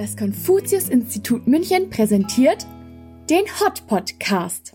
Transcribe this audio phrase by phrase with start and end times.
[0.00, 2.66] Das Konfuzius-Institut München präsentiert
[3.28, 4.74] den Hot Podcast.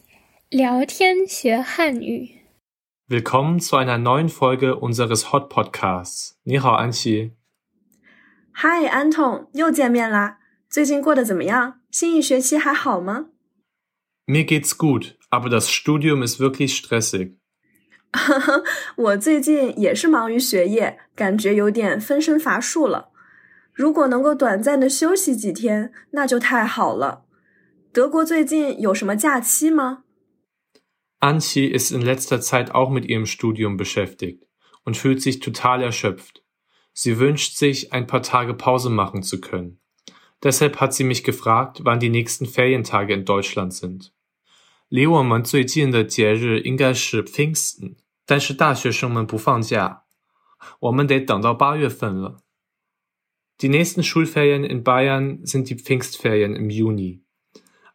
[0.50, 2.30] 聊天学汉语。
[3.08, 6.34] Willkommen zu einer neuen Folge unseres Hot Podcasts.
[6.44, 7.32] 你好，安琪。
[8.52, 10.40] 嗨，安童，又见面啦！
[10.70, 11.82] 最近过得怎么样？
[11.92, 13.28] 新一学期还好吗？
[14.28, 17.36] Mir geht's gut, aber das Studium ist wirklich stressig.
[18.98, 23.10] 我最近也是忙于学业，感觉有点分身乏术了。
[23.76, 27.26] 如果能够短暂的休息几天，那就太好了。
[27.94, 30.04] 德国最近有什么假期吗？
[31.20, 34.48] Antje ist in letzter Zeit auch mit ihrem Studium beschäftigt
[34.84, 36.42] und fühlt sich total erschöpft.
[36.94, 39.78] Sie wünscht sich, ein paar Tage Pause machen zu können.
[40.44, 44.12] Deshalb hat sie mich gefragt, wann die nächsten Ferientage in Deutschland sind.
[44.90, 47.96] 离我们最近的节日应该是 Pfingsten，
[48.26, 50.04] 但是大学生们不放假，
[50.80, 52.40] 我们得等到八月份了。
[53.62, 57.24] Die nächsten Schulferien in Bayern sind die Pfingstferien im Juni.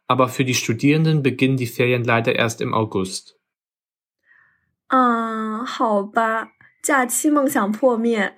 [0.07, 3.37] Aber für die Studierenden beginnen die Ferien leider erst im August.
[4.87, 8.35] 嗯，好吧，假期梦想破灭。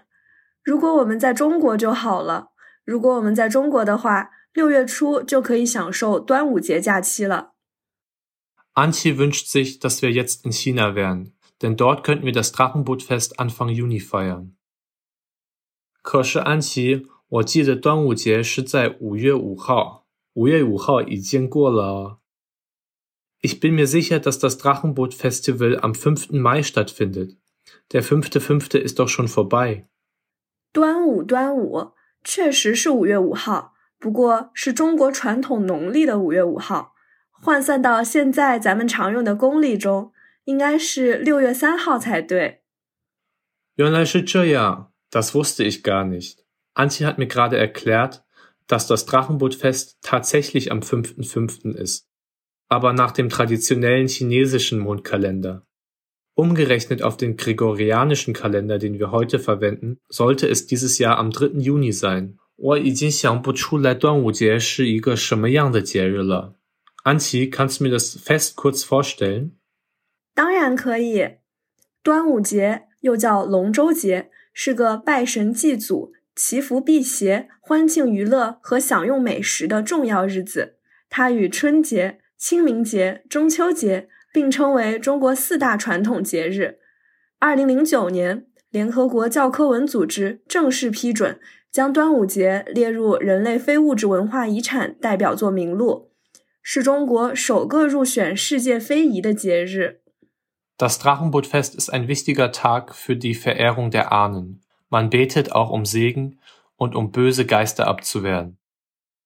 [0.64, 2.50] 如果我们在中国就好了。
[2.84, 7.54] 如果我们在中国的话，六月初就可以享受端午节假期了。
[8.74, 13.40] Antje wünscht sich, dass wir jetzt in China wären, denn dort könnten wir das Drachenbootfest
[13.40, 14.54] Anfang Juni feiern.
[16.02, 22.19] 可是安琪， 我记得端午节是在五月五号，五月五号已经过了哦。
[23.41, 26.33] Ich bin mir sicher, dass das Drachenboot-Festival am 5.
[26.33, 27.37] Mai stattfindet.
[27.91, 28.79] Der 5.5.
[28.79, 29.87] ist doch schon vorbei.
[30.73, 36.95] 端午，端午，确实是五月五号，不过是中国传统农历的五月五号，
[37.31, 40.13] 换算到现在咱们常用的公历中，
[40.45, 42.63] 应该是六月三号才对。
[43.77, 46.44] 原来是这样，das wusste ich gar nicht.
[46.74, 48.24] Antje hat mir gerade erklärt,
[48.68, 51.76] dass das Drachenbootfest tatsächlich am 5.5.
[51.76, 52.08] ist,
[52.68, 55.66] aber nach dem traditionellen chinesischen Mondkalender.
[56.36, 61.60] Umgerechnet auf den gregorianischen Kalender, den wir heute verwenden, sollte es dieses Jahr am 3.
[61.60, 62.38] Juni sein.
[62.56, 66.56] 我已经想不出来端午节是一个什么样的节日了。
[67.04, 69.52] 安琪，kannst du mir das Fest kurz vorstellen?
[70.36, 71.38] 当然可以，
[72.04, 80.77] 端午节又叫龙舟节，是个拜神祭祖、 祈福辟邪、欢庆娱乐和享用美食的重要日子。
[81.09, 86.79] 它与春节、清明节、中秋节并称为中国四大传统节日。
[87.39, 91.39] 二零零九年，联合国教科文组织正式批准
[91.71, 96.11] 将端午节列入人类非物质文化遗产代表作名录，
[96.63, 100.01] 是中国首个入选世界非遗的节日。
[100.77, 104.64] Das Drachenbootfest ist ein wichtiger Tag für die Verehrung der Ahnen.
[104.95, 106.39] Man betet auch um Segen
[106.77, 108.59] und um böse Geister abzuwehren.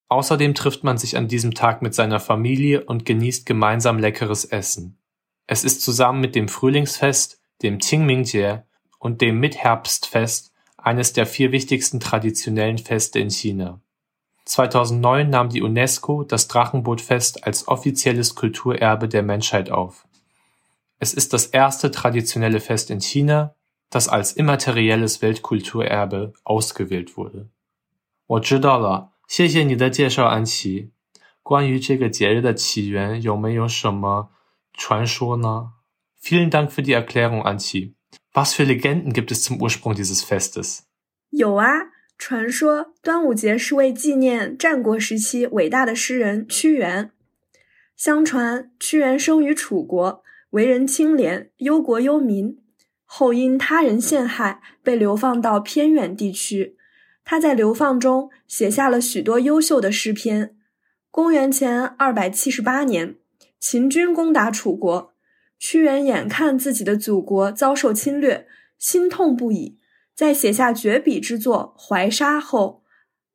[0.07, 4.97] Außerdem trifft man sich an diesem Tag mit seiner Familie und genießt gemeinsam leckeres Essen.
[5.45, 8.63] Es ist zusammen mit dem Frühlingsfest, dem Qingmingjie
[8.97, 13.79] und dem Mitherbstfest eines der vier wichtigsten traditionellen Feste in China.
[14.45, 20.07] 2009 nahm die UNESCO das Drachenbootfest als offizielles Kulturerbe der Menschheit auf.
[20.97, 23.53] Es ist das erste traditionelle Fest in China,
[23.90, 27.48] das als immaterielles Weltkulturerbe ausgewählt wurde.
[28.26, 30.90] 我知道了，谢谢你的介绍，安琪。
[31.42, 34.30] 关于这个节日的起源，有没有什么
[34.72, 35.72] 传说呢？
[36.22, 37.92] Vielen Dank für die Erklärung, Antje.
[38.32, 40.80] Was für Legenden gibt es zum Ursprung dieses Festes?
[41.30, 41.66] 有啊，
[42.16, 47.12] 传说端午节是为纪念战国时期伟大的诗人屈原。
[47.94, 52.57] 相传屈原生于楚国，为人清廉，忧国忧民。
[53.11, 56.77] 后因他人陷害，被流放到偏远地区。
[57.25, 60.55] 他在流放中写下了许多优秀的诗篇。
[61.09, 63.15] 公元前二百七十八年，
[63.59, 65.11] 秦军攻打楚国，
[65.57, 69.79] 屈原眼看自己的祖国遭受侵略，心痛不已。
[70.13, 72.83] 在写下绝笔之作《怀沙》后，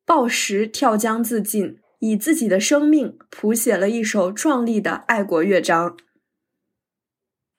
[0.06, 5.96] 抱石跳江自尽，以自己的生命谱写了一首壮丽的爱国乐章。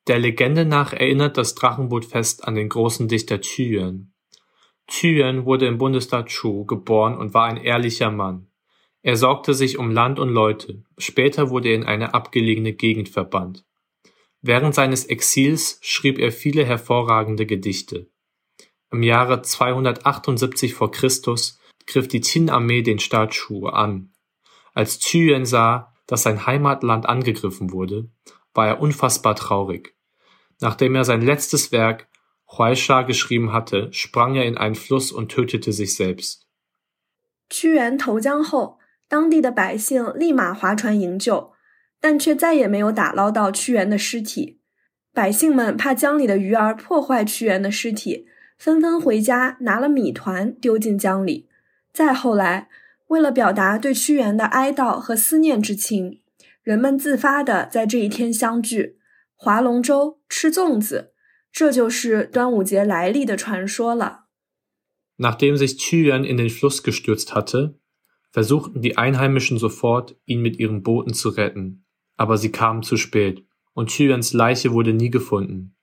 [0.07, 4.13] Der Legende nach erinnert das Drachenbootfest an den großen Dichter Qu-Yuan.
[4.87, 8.47] Qu-Yuan wurde im Bundesstaat Chu geboren und war ein ehrlicher Mann.
[9.01, 10.83] Er sorgte sich um Land und Leute.
[10.99, 13.65] Später wurde er in eine abgelegene Gegend verbannt.
[14.41, 18.07] Während seines Exils schrieb er viele hervorragende Gedichte.
[18.91, 24.13] Im Jahre 278 vor Christus griff die Qin-Armee den Staat Chu an.
[24.75, 28.11] Als Qu-Yuan sah, dass sein Heimatland angegriffen wurde,
[28.53, 29.94] war er unfassbar traurig.
[30.61, 32.07] Nachdem er sein letztes Werk
[32.47, 36.43] Huaisha geschrieben hatte, sprang er in einen Fluss und tötete sich selbst.
[37.49, 41.51] 屈原投江后，当地的百姓立马划船营救，
[41.99, 44.59] 但却再也没有打捞到屈原的尸体。
[45.13, 51.47] 百姓们怕江里的鱼儿破坏屈原的尸体，纷纷回家拿了米团丢进江里。
[51.93, 52.67] 再后来，
[53.07, 56.21] 为了表达对屈原的哀悼和思念之情，
[56.63, 58.97] 人们自发的在这一天相聚，
[59.36, 61.12] 划龙舟、吃粽子，
[61.52, 64.26] 这就是端午节来历的传说了。
[65.16, 67.78] Nachdem sich Qiyuan in den Fluss gestürzt hatte,
[68.32, 71.84] versuchten die Einheimischen sofort, ihn mit ihren Booten zu retten,
[72.16, 73.44] aber sie kamen zu spät
[73.74, 75.76] und Qiyuans Leiche wurde nie gefunden.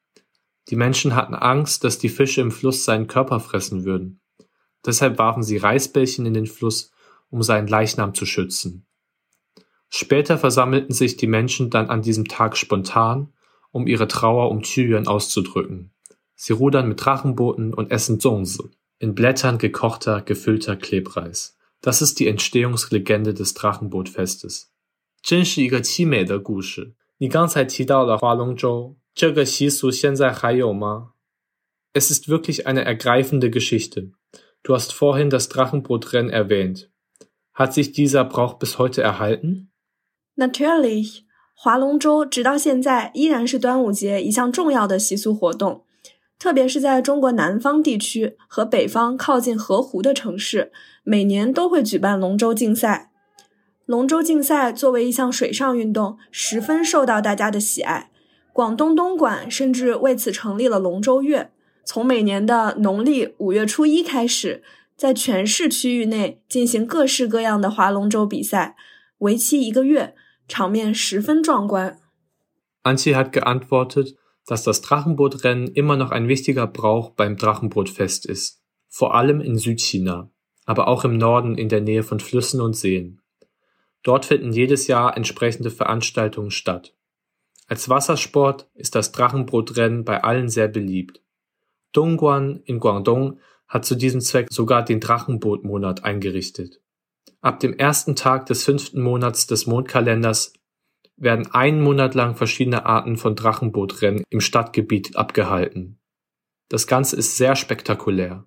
[0.70, 4.22] Die Menschen hatten Angst, dass die Fische im Fluss seinen Körper fressen würden.
[4.86, 6.92] Deshalb warfen sie Reisbällchen in den Fluss,
[7.30, 8.86] um seinen Leichnam zu schützen.
[9.90, 13.31] Später versammelten sich die Menschen dann an diesem Tag spontan,
[13.72, 15.92] um ihre Trauer um Tyrion auszudrücken.
[16.36, 21.58] Sie rudern mit Drachenbooten und essen Zongse, in Blättern gekochter, gefüllter Klebreis.
[21.82, 24.72] Das ist die Entstehungslegende des Drachenbootfestes.
[25.22, 26.96] 真是一个凄美的故事。
[27.18, 31.14] 你刚才提到了划龙舟，这个习俗现在还有吗？
[31.94, 34.12] Es ist wirklich eine ergreifende Geschichte.
[34.64, 36.92] Du hast vorhin das Drachenbootrennen erwähnt.
[37.54, 39.72] Hat sich dieser Brauch bis heute erhalten?
[40.36, 45.85] Natürlich， 划龙舟直到现在依然是端午节一项重要的习俗活动，
[46.39, 50.73] 特别是在中国南方地区和北方靠近河湖的城市，
[51.05, 53.13] 每年都会举办龙舟竞赛。
[53.87, 58.11] 龙舟竞赛作为一项水上运动，十分受到大家的喜爱。
[58.53, 61.53] 广东东莞甚至为此成立了龙舟月，
[61.85, 64.63] 从每年的农历五月初一开始，
[64.97, 68.77] 在全市区域内进行各式各样的划龙舟比赛，
[69.19, 70.15] 为期一个月。
[70.48, 71.98] 场面十分壮观。
[72.84, 74.16] Antje hat geantwortet,
[74.46, 80.32] dass das Drachenbootrennen immer noch ein wichtiger Brauch beim Drachenbootfest ist, vor allem in Südchina,
[80.66, 83.22] aber auch im Norden in der Nähe von Flüssen und Seen.
[84.04, 86.96] Dort finden jedes Jahr entsprechende Veranstaltungen statt.
[87.68, 91.22] Als Wassersport ist das Drachenbootrennen bei allen sehr beliebt.
[91.92, 96.80] Dongguan in Guangdong hat zu diesem Zweck sogar den Drachenbootmonat eingerichtet.
[97.42, 100.54] Ab dem ersten Tag des fünften Monats des Mondkalenders
[101.16, 106.00] werden einen Monat lang verschiedene Arten von Drachenbootrennen im Stadtgebiet abgehalten.
[106.70, 108.46] Das Ganze ist sehr spektakulär.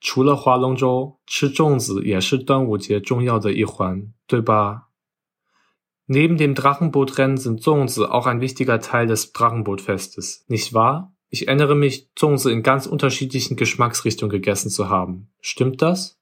[0.00, 4.90] 除了划龙舟，吃粽子也是端午节重要的一环，对吧？
[6.06, 11.14] Neben dem Drachenbootrennen sind Zongzi auch ein wichtiger Teil des Drachenbootfestes, nicht wahr?
[11.30, 15.30] Ich erinnere mich, Zongzi in ganz unterschiedlichen Geschmacksrichtungen gegessen zu haben.
[15.40, 16.18] Stimmt das?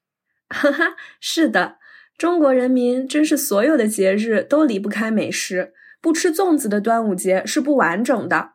[0.49, 1.75] 哈 哈，是的，
[2.18, 8.50] 中国人民真是所有的节日都离不开美食，不吃粽子的端午节是不完整的。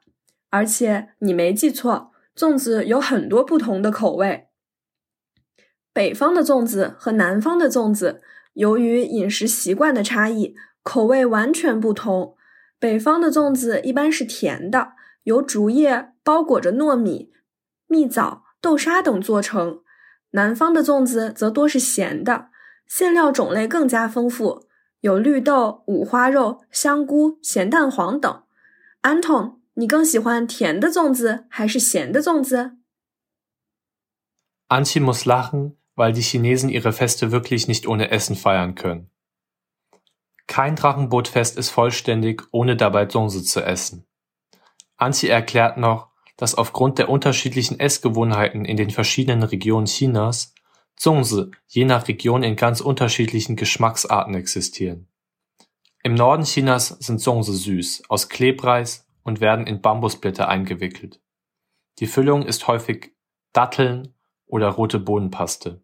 [0.50, 4.48] 而且你没记错，粽子有很多不同的口味。
[5.94, 8.22] 北方的粽子和南方的粽子，
[8.56, 12.36] 由于饮食习惯的差异，口味完全不同。
[12.78, 14.92] 北方的粽子一般是甜的，
[15.24, 17.32] 由竹叶包裹着糯米、
[17.88, 19.84] 蜜枣、豆沙等做成；
[20.32, 22.50] 南方的粽子则多是咸的。
[22.87, 24.67] 馅料种类更加丰富，
[25.01, 28.43] 有绿豆、五花肉、香菇、咸蛋黄等。
[29.03, 32.77] Anton，你更喜欢甜的粽子还是咸的粽子？
[34.69, 39.11] Antje muss lachen, weil die Chinesen ihre Feste wirklich nicht ohne Essen feiern können.
[40.47, 44.07] Kein Drachenbootfest ist vollständig, ohne dabei Zongzi zu essen.
[44.97, 50.55] Antje erklärt noch, dass aufgrund der unterschiedlichen Essgewohnheiten in den verschiedenen Regionen Chinas
[50.96, 55.08] Zongzi je nach Region in ganz unterschiedlichen Geschmacksarten existieren.
[56.04, 61.22] Im Norden Chinas sind Zongzi süß, aus Klebreis und werden in Bambusblätter eingewickelt.
[62.00, 63.14] Die Füllung ist häufig
[63.54, 64.14] Datteln
[64.46, 65.82] oder rote Bohnenpaste.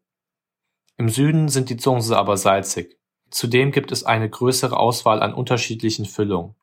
[0.98, 2.98] Im Süden sind die Zongzi aber salzig.
[3.32, 6.56] Zudem gibt es eine größere Auswahl an unterschiedlichen Füllungen,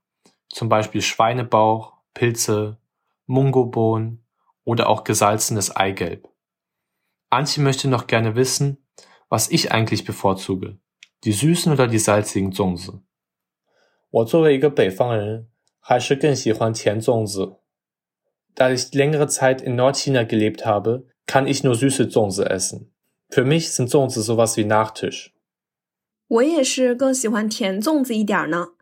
[0.49, 2.79] zum Beispiel Schweinebauch, Pilze,
[3.27, 4.25] Mungobohnen
[4.65, 6.29] oder auch gesalzenes Eigelb.
[7.30, 8.78] Antje möchte noch gerne wissen,
[9.30, 10.78] was ich eigentlich bevorzuge,
[11.24, 13.02] die süßen oder die salzigen Zongzi.
[14.10, 15.48] 我作为一个北方人，
[15.80, 17.58] 还是更喜欢甜粽子。
[18.54, 22.92] Da ich längere Zeit in Nordchina gelebt habe, kann ich nur süße Zongzi essen.
[23.30, 25.32] Für mich sind Zongzi sowas wie Nachtisch.
[26.28, 28.74] 我也是更喜欢甜粽子一点呢。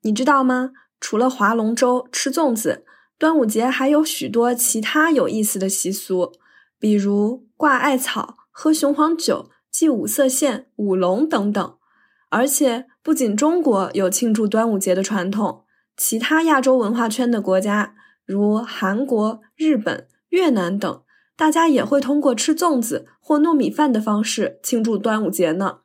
[0.00, 0.72] 你知道吗？
[1.00, 2.86] 除了划龙舟、吃粽子，
[3.18, 6.32] 端午节还有许多其他有意思的习俗。
[6.83, 11.77] 比如挂艾草、喝雄黄酒、祭五色线、舞龙等等。
[12.27, 15.63] 而且，不仅中国有庆祝端午节的传统，
[15.95, 21.03] 其他亚洲文化圈的国家，如韩国、日本、越南等，
[21.37, 25.83] 大家也会通过吃粽子或糯米饭的方式庆祝端午节呢。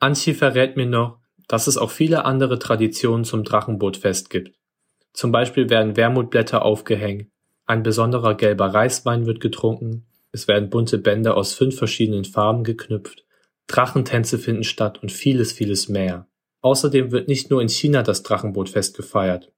[0.00, 4.54] Antje verrät mir noch, dass es auch viele andere Traditionen zum Drachenbootfest gibt.
[5.12, 7.26] Zum Beispiel werden Wermutblätter aufgehängt,
[7.67, 13.25] ein besonderer gelber Reiswein wird getrunken, es werden bunte Bänder aus fünf verschiedenen Farben geknüpft,
[13.67, 16.27] Drachentänze finden statt und vieles, vieles mehr.
[16.61, 19.51] Außerdem wird nicht nur in China das Drachenbootfest gefeiert.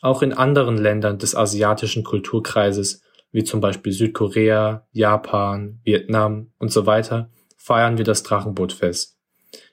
[0.00, 6.86] Auch in anderen Ländern des asiatischen Kulturkreises, wie zum Beispiel Südkorea, Japan, Vietnam und so
[6.86, 9.16] weiter, feiern wir das Drachenbootfest,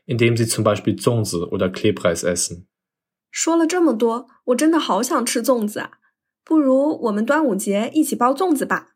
[0.06, 2.68] indem sie zum Beispiel Zongzi oder Klebreis essen.
[3.32, 5.92] 说了这么多，我真的好想吃粽子啊！
[6.45, 8.95] 不如我们端午节一起包粽子吧。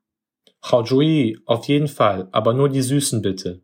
[0.60, 3.62] 好主意，auf jeden Fall, aber nur die süßen bitte.